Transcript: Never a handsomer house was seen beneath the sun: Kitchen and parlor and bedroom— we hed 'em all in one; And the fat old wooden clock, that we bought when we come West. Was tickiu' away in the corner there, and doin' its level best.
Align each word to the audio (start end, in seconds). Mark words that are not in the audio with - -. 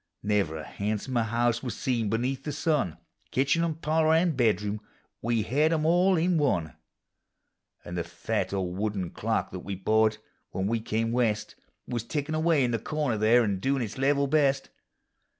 Never 0.23 0.57
a 0.57 0.63
handsomer 0.63 1.21
house 1.21 1.61
was 1.61 1.77
seen 1.77 2.09
beneath 2.09 2.43
the 2.43 2.51
sun: 2.51 2.97
Kitchen 3.29 3.63
and 3.63 3.79
parlor 3.83 4.15
and 4.15 4.35
bedroom— 4.35 4.81
we 5.21 5.43
hed 5.43 5.71
'em 5.71 5.85
all 5.85 6.17
in 6.17 6.39
one; 6.39 6.73
And 7.85 7.95
the 7.95 8.03
fat 8.03 8.51
old 8.51 8.75
wooden 8.79 9.11
clock, 9.11 9.51
that 9.51 9.59
we 9.59 9.75
bought 9.75 10.17
when 10.49 10.65
we 10.65 10.79
come 10.79 11.11
West. 11.11 11.53
Was 11.87 12.03
tickiu' 12.03 12.35
away 12.35 12.63
in 12.63 12.71
the 12.71 12.79
corner 12.79 13.15
there, 13.19 13.43
and 13.43 13.61
doin' 13.61 13.83
its 13.83 13.99
level 13.99 14.25
best. 14.25 14.71